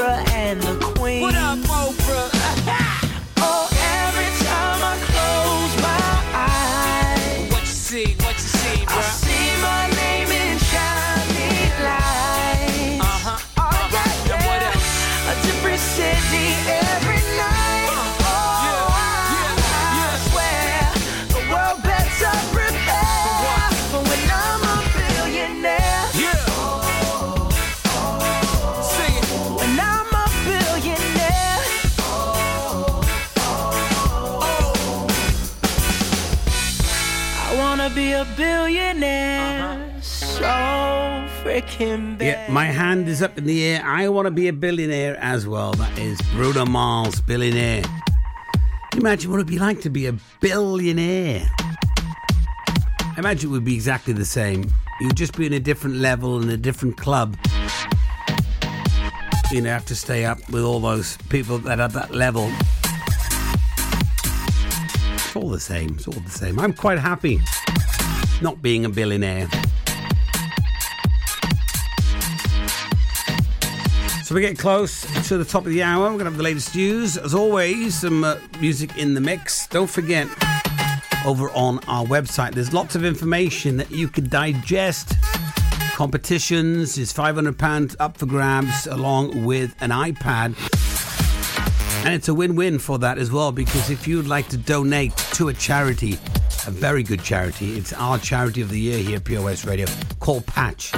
a 38.16 38.26
billionaire 38.34 39.60
uh-huh. 39.60 40.00
so 40.00 40.44
freaking 41.44 42.16
bad. 42.16 42.26
Yeah, 42.26 42.52
my 42.52 42.64
hand 42.64 43.08
is 43.08 43.20
up 43.20 43.36
in 43.36 43.44
the 43.44 43.62
air. 43.62 43.84
I 43.84 44.08
want 44.08 44.24
to 44.24 44.30
be 44.30 44.48
a 44.48 44.54
billionaire 44.54 45.18
as 45.18 45.46
well. 45.46 45.72
That 45.74 45.98
is 45.98 46.18
Bruno 46.32 46.64
Mars, 46.64 47.20
billionaire. 47.20 47.84
Imagine 48.96 49.30
what 49.30 49.36
it'd 49.36 49.48
be 49.48 49.58
like 49.58 49.82
to 49.82 49.90
be 49.90 50.06
a 50.06 50.14
billionaire? 50.40 51.46
Imagine 53.18 53.50
it 53.50 53.52
would 53.52 53.64
be 53.64 53.74
exactly 53.74 54.14
the 54.14 54.24
same. 54.24 54.72
You'd 54.98 55.16
just 55.16 55.36
be 55.36 55.44
in 55.44 55.52
a 55.52 55.60
different 55.60 55.96
level 55.96 56.40
in 56.42 56.48
a 56.48 56.56
different 56.56 56.96
club. 56.96 57.36
You 59.50 59.60
know, 59.60 59.70
have 59.70 59.84
to 59.86 59.94
stay 59.94 60.24
up 60.24 60.38
with 60.48 60.62
all 60.62 60.80
those 60.80 61.18
people 61.28 61.58
that 61.58 61.80
are 61.80 61.82
at 61.82 61.92
that 61.92 62.14
level. 62.14 62.50
It's 65.12 65.36
all 65.36 65.50
the 65.50 65.60
same. 65.60 65.90
It's 65.96 66.08
all 66.08 66.14
the 66.14 66.30
same. 66.30 66.58
I'm 66.58 66.72
quite 66.72 66.98
happy 66.98 67.40
not 68.40 68.60
being 68.62 68.84
a 68.84 68.88
billionaire. 68.88 69.48
So 74.26 74.34
we 74.34 74.40
get 74.40 74.58
close 74.58 75.02
to 75.28 75.38
the 75.38 75.44
top 75.44 75.66
of 75.66 75.70
the 75.70 75.84
hour. 75.84 76.06
We're 76.06 76.18
going 76.18 76.24
to 76.24 76.24
have 76.24 76.36
the 76.36 76.42
latest 76.42 76.74
news. 76.74 77.16
As 77.16 77.32
always, 77.32 78.00
some 78.00 78.24
uh, 78.24 78.36
music 78.60 78.98
in 78.98 79.14
the 79.14 79.20
mix. 79.20 79.68
Don't 79.68 79.88
forget, 79.88 80.26
over 81.24 81.48
on 81.50 81.78
our 81.86 82.04
website, 82.04 82.52
there's 82.52 82.72
lots 82.72 82.96
of 82.96 83.04
information 83.04 83.76
that 83.76 83.92
you 83.92 84.08
can 84.08 84.28
digest. 84.28 85.14
Competitions 85.92 86.98
is 86.98 87.12
£500 87.12 87.96
up 88.00 88.16
for 88.16 88.26
grabs, 88.26 88.88
along 88.88 89.44
with 89.44 89.74
an 89.80 89.90
iPad. 89.90 90.56
And 92.04 92.12
it's 92.12 92.28
a 92.28 92.34
win 92.34 92.56
win 92.56 92.80
for 92.80 92.98
that 92.98 93.18
as 93.18 93.30
well, 93.30 93.52
because 93.52 93.90
if 93.90 94.08
you'd 94.08 94.26
like 94.26 94.48
to 94.48 94.56
donate 94.56 95.16
to 95.34 95.50
a 95.50 95.54
charity, 95.54 96.18
a 96.66 96.70
very 96.70 97.02
good 97.02 97.22
charity, 97.22 97.76
it's 97.76 97.92
our 97.92 98.18
charity 98.18 98.60
of 98.60 98.70
the 98.70 98.78
year 98.78 98.98
here 98.98 99.16
at 99.16 99.24
POS 99.24 99.64
Radio, 99.64 99.86
called 100.18 100.44
Patch. 100.46 100.92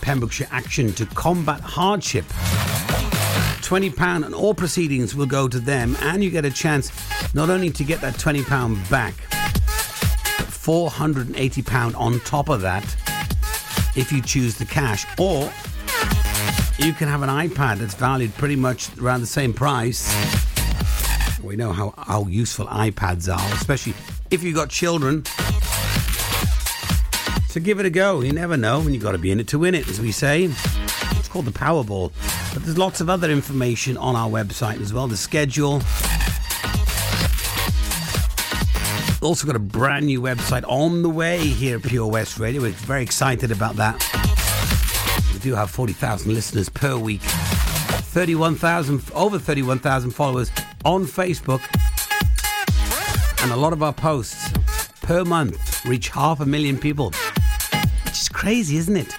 Pembrokeshire 0.00 0.46
Action 0.52 0.92
to 0.92 1.06
Combat 1.06 1.60
Hardship. 1.60 2.24
£20 2.24 4.24
and 4.24 4.34
all 4.34 4.54
proceedings 4.54 5.16
will 5.16 5.26
go 5.26 5.48
to 5.48 5.58
them, 5.58 5.96
and 6.02 6.22
you 6.22 6.30
get 6.30 6.44
a 6.44 6.50
chance 6.50 6.92
not 7.34 7.50
only 7.50 7.70
to 7.70 7.82
get 7.82 8.00
that 8.00 8.14
£20 8.14 8.88
back, 8.88 9.14
but 9.28 10.46
£480 10.46 11.98
on 11.98 12.20
top 12.20 12.48
of 12.48 12.60
that 12.60 12.84
if 13.96 14.12
you 14.12 14.22
choose 14.22 14.56
the 14.56 14.64
cash, 14.64 15.04
or 15.18 15.50
you 16.78 16.92
can 16.92 17.08
have 17.08 17.22
an 17.22 17.28
iPad 17.28 17.78
that's 17.78 17.94
valued 17.94 18.32
pretty 18.34 18.56
much 18.56 18.96
around 18.98 19.20
the 19.20 19.26
same 19.26 19.52
price. 19.52 20.14
We 21.42 21.56
know 21.56 21.72
how, 21.72 21.94
how 21.96 22.26
useful 22.26 22.66
iPads 22.66 23.34
are, 23.34 23.54
especially 23.54 23.94
if 24.36 24.44
you've 24.44 24.54
got 24.54 24.68
children. 24.68 25.24
So 27.48 27.58
give 27.58 27.80
it 27.80 27.86
a 27.86 27.90
go. 27.90 28.20
You 28.20 28.32
never 28.32 28.58
know, 28.58 28.80
and 28.82 28.92
you've 28.92 29.02
got 29.02 29.12
to 29.12 29.18
be 29.18 29.30
in 29.30 29.40
it 29.40 29.48
to 29.48 29.58
win 29.58 29.74
it, 29.74 29.88
as 29.88 29.98
we 29.98 30.12
say. 30.12 30.44
It's 30.44 31.28
called 31.28 31.46
the 31.46 31.50
Powerball. 31.50 32.12
But 32.52 32.62
there's 32.62 32.76
lots 32.76 33.00
of 33.00 33.08
other 33.08 33.30
information 33.30 33.96
on 33.96 34.14
our 34.14 34.28
website 34.28 34.82
as 34.82 34.92
well. 34.92 35.08
The 35.08 35.16
schedule. 35.16 35.80
Also 39.22 39.46
got 39.46 39.56
a 39.56 39.58
brand 39.58 40.04
new 40.04 40.20
website 40.20 40.64
on 40.68 41.02
the 41.02 41.10
way 41.10 41.38
here 41.38 41.78
at 41.78 41.82
Pure 41.82 42.08
West 42.08 42.38
Radio. 42.38 42.60
We're 42.60 42.72
very 42.72 43.02
excited 43.02 43.50
about 43.50 43.76
that. 43.76 43.96
We 45.32 45.40
do 45.40 45.54
have 45.54 45.70
40,000 45.70 46.32
listeners 46.32 46.68
per 46.68 46.98
week. 46.98 47.22
31,000, 47.22 49.02
over 49.14 49.38
31,000 49.38 50.10
followers 50.10 50.50
on 50.84 51.06
Facebook. 51.06 51.62
And 53.46 53.52
a 53.52 53.56
lot 53.56 53.72
of 53.72 53.80
our 53.80 53.92
posts 53.92 54.50
per 55.02 55.24
month 55.24 55.84
reach 55.84 56.08
half 56.08 56.40
a 56.40 56.44
million 56.44 56.76
people. 56.76 57.12
which 58.04 58.20
is 58.20 58.28
crazy, 58.28 58.76
isn't 58.76 58.96
it? 58.96 59.14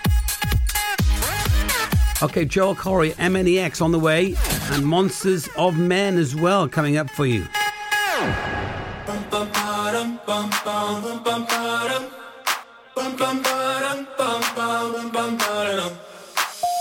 Okay, 2.22 2.44
Joel 2.44 2.76
Corry, 2.76 3.14
MNEK 3.14 3.82
on 3.82 3.94
the 3.94 4.00
way, 4.00 4.36
and 4.72 4.86
Monsters 4.86 5.48
and 5.58 5.88
Men 5.88 6.18
as 6.18 6.36
well 6.36 6.68
coming 6.68 6.98
up 6.98 7.10
for 7.10 7.26
you. 7.26 7.48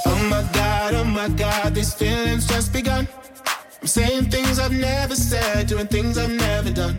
Oh 0.05 0.29
my 0.29 0.51
god, 0.53 0.95
oh 0.95 1.05
my 1.05 1.29
god, 1.29 1.77
these 1.77 1.95
feelings 1.95 2.49
just 2.49 2.73
begun. 2.73 3.07
I'm 3.81 3.87
saying 3.87 4.31
things 4.31 4.59
I've 4.59 4.73
never 4.73 5.15
said, 5.15 5.69
doing 5.69 5.87
things 5.87 6.19
I've 6.19 6.33
never 6.33 6.73
done. 6.73 6.99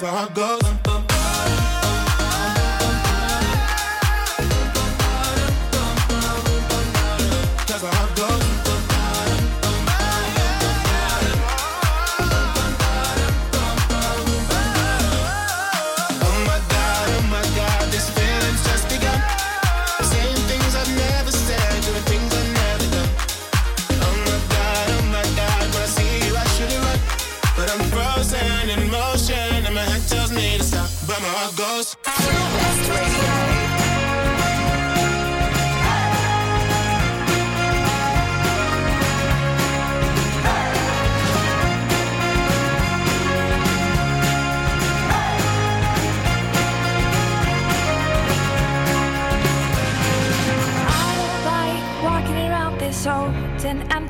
Can't. 0.00 0.34
Cause 0.34 0.34
my 0.34 0.34
goes. 0.34 0.67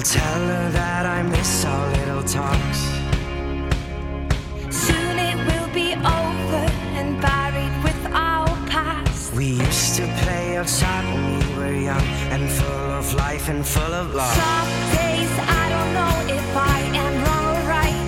Well, 0.00 0.06
tell 0.06 0.46
her 0.48 0.70
that 0.70 1.04
I 1.04 1.20
miss 1.20 1.62
our 1.66 1.86
little 1.98 2.22
talks. 2.22 2.80
Soon 4.74 5.18
it 5.28 5.36
will 5.44 5.68
be 5.74 5.92
over 5.92 6.64
and 6.96 7.20
buried 7.20 7.76
with 7.84 8.00
our 8.06 8.48
past. 8.72 9.34
We 9.34 9.60
used 9.60 9.96
to 9.96 10.06
play 10.22 10.56
outside 10.56 11.04
when 11.04 11.24
we 11.36 11.54
were 11.54 11.74
young 11.74 12.06
and 12.32 12.48
full 12.48 12.90
of 13.00 13.12
life 13.12 13.50
and 13.50 13.60
full 13.66 13.92
of 13.92 14.14
love. 14.14 14.32
Some 14.32 14.72
days 14.96 15.32
I 15.36 15.68
don't 15.68 15.92
know 15.92 16.16
if 16.32 16.48
I 16.56 16.78
am 17.04 17.14
wrong 17.24 17.44
or 17.52 17.68
right. 17.68 18.00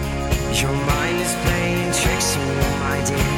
Your 0.63 0.73
mind 0.73 1.21
is 1.21 1.35
playing 1.45 1.93
tricks 1.93 2.37
on 2.39 2.49
you, 2.57 2.73
my 2.89 2.99
dear. 3.05 3.37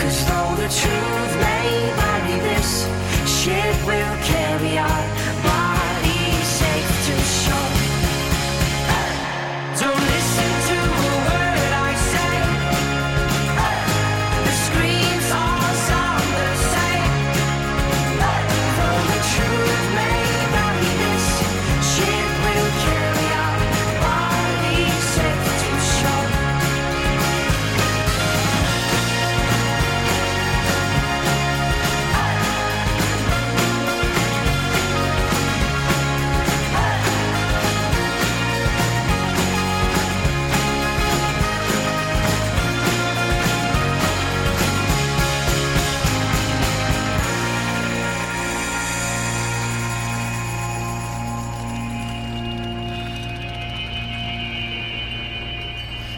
Cause 0.00 0.18
though 0.28 0.54
the 0.64 0.70
truth 0.80 1.32
may 1.44 1.92
vary, 2.00 2.40
this 2.48 2.88
ship 3.28 3.76
will 3.84 4.17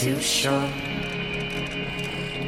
too 0.00 0.18
sure. 0.18 0.70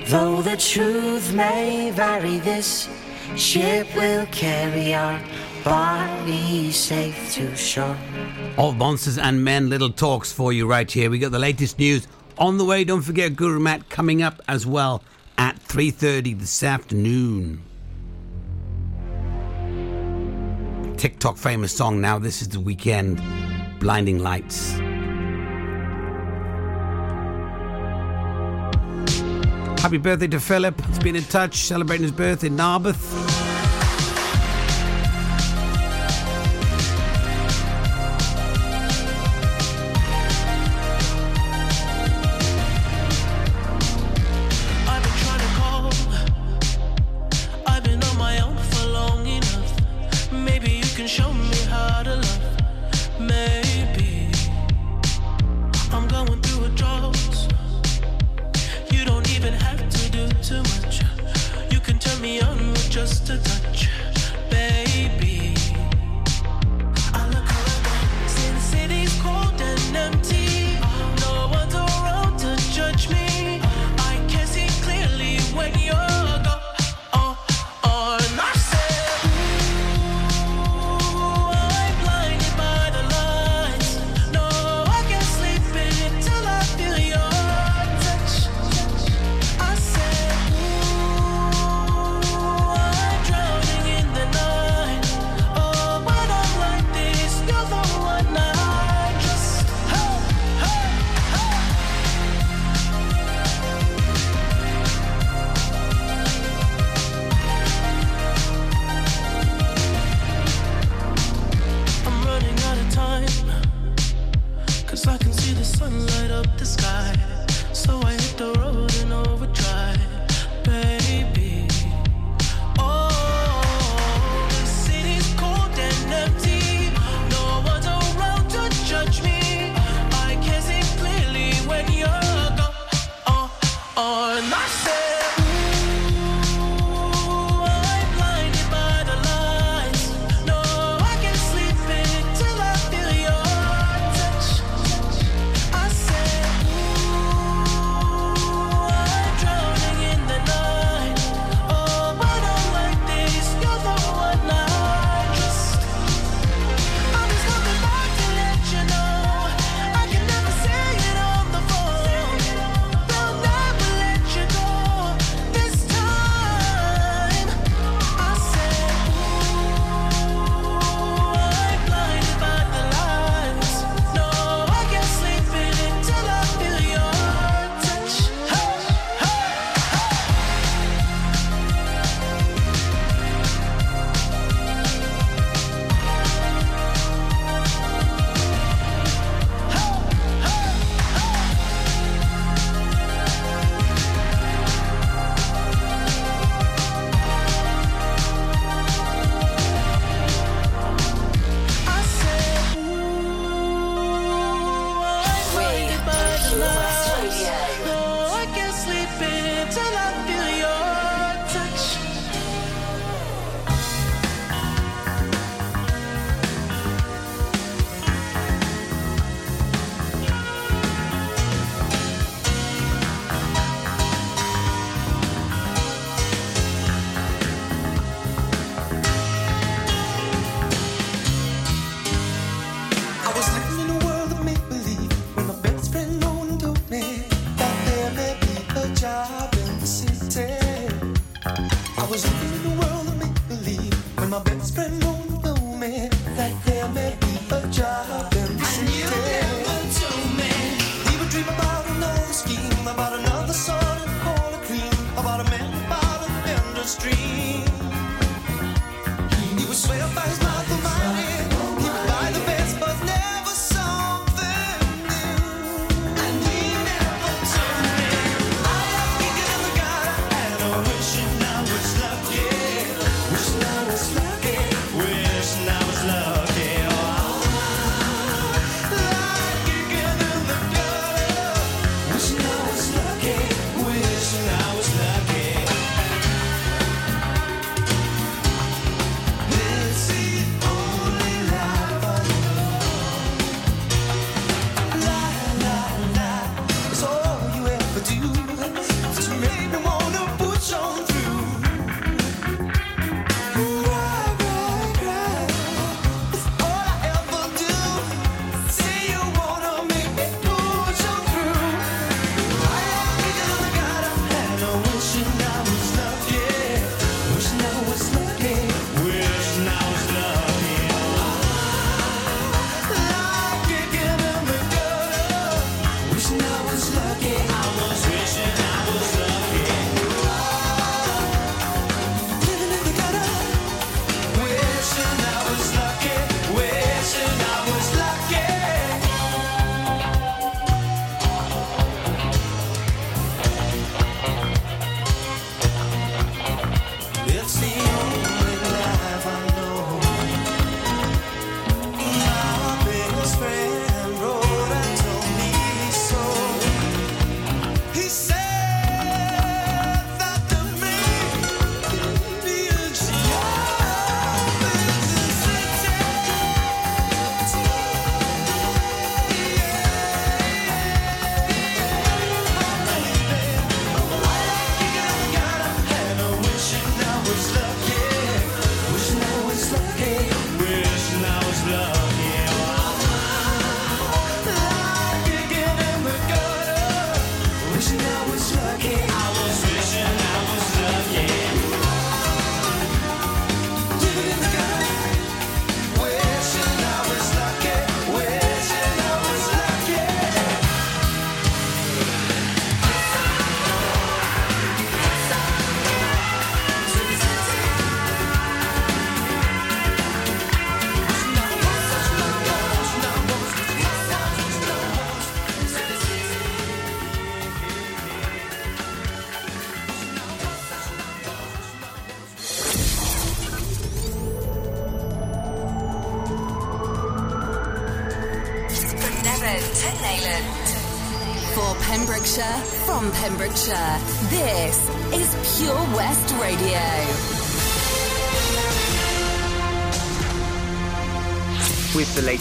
Though 0.07 0.41
the 0.41 0.57
truth 0.57 1.35
may 1.35 1.91
vary, 1.91 2.39
this 2.39 2.89
ship 3.37 3.95
will 3.95 4.25
carry 4.27 4.95
our 4.95 5.21
body 5.63 6.73
safe 6.73 7.35
to 7.35 7.55
shore. 7.55 7.99
Of 8.57 8.79
monsters 8.79 9.19
and 9.19 9.45
men, 9.45 9.69
little 9.69 9.91
talks 9.91 10.33
for 10.33 10.55
you 10.55 10.67
right 10.67 10.91
here. 10.91 11.11
We 11.11 11.19
got 11.19 11.33
the 11.33 11.39
latest 11.39 11.79
news 11.79 12.09
on 12.39 12.57
the 12.57 12.65
way. 12.65 12.85
Don't 12.85 13.03
forget 13.03 13.37
Guru 13.37 13.61
Mat 13.61 13.91
coming 13.91 14.23
up 14.23 14.41
as 14.49 14.67
well 14.67 15.03
at 15.37 15.59
3:30 15.59 16.33
this 16.33 16.63
afternoon. 16.63 17.61
TikTok 20.97 21.37
famous 21.37 21.77
song 21.77 22.01
now. 22.01 22.19
This 22.19 22.41
is 22.41 22.49
The 22.49 22.59
Weeknd. 22.59 23.21
Blinding 23.79 24.21
lights. 24.21 24.75
Happy 29.83 29.99
birthday 29.99 30.29
to 30.29 30.39
Philip. 30.39 30.81
It's 30.91 31.01
been 31.01 31.17
in 31.17 31.25
touch, 31.25 31.57
celebrating 31.67 32.05
his 32.05 32.13
birthday 32.13 32.47
in 32.47 32.55
Narberth. 32.57 33.52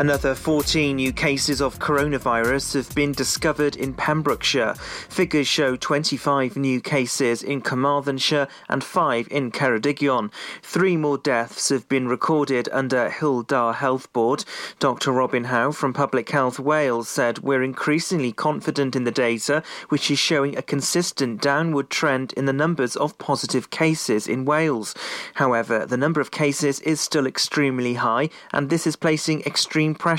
Another 0.00 0.34
14 0.34 0.96
new 0.96 1.12
cases 1.12 1.60
of 1.60 1.78
coronavirus 1.78 2.72
have 2.72 2.94
been 2.94 3.12
discovered 3.12 3.76
in 3.76 3.92
Pembrokeshire. 3.92 4.72
Figures 5.10 5.46
show 5.46 5.76
25 5.76 6.56
new 6.56 6.80
cases 6.80 7.42
in 7.42 7.60
Carmarthenshire 7.60 8.48
and 8.70 8.82
5 8.82 9.28
in 9.30 9.52
Ceredigion. 9.52 10.32
Three 10.62 10.96
more 10.96 11.18
deaths 11.18 11.68
have 11.68 11.86
been 11.86 12.08
recorded 12.08 12.66
under 12.72 13.10
Hywel 13.10 13.46
Dda 13.46 13.74
Health 13.74 14.10
Board. 14.14 14.46
Dr 14.78 15.12
Robin 15.12 15.44
Howe 15.44 15.70
from 15.70 15.92
Public 15.92 16.30
Health 16.30 16.58
Wales 16.58 17.06
said 17.06 17.40
we're 17.40 17.62
increasingly 17.62 18.32
confident 18.32 18.96
in 18.96 19.04
the 19.04 19.10
data, 19.10 19.62
which 19.90 20.10
is 20.10 20.18
showing 20.18 20.56
a 20.56 20.62
consistent 20.62 21.42
downward 21.42 21.90
trend 21.90 22.32
in 22.38 22.46
the 22.46 22.54
numbers 22.54 22.96
of 22.96 23.18
positive 23.18 23.68
cases 23.68 24.26
in 24.26 24.46
Wales. 24.46 24.94
However, 25.34 25.84
the 25.84 25.98
number 25.98 26.22
of 26.22 26.30
cases 26.30 26.80
is 26.80 27.02
still 27.02 27.26
extremely 27.26 27.92
high, 27.92 28.30
and 28.50 28.70
this 28.70 28.86
is 28.86 28.96
placing 28.96 29.42
extreme 29.42 29.89
pressure. 29.94 30.08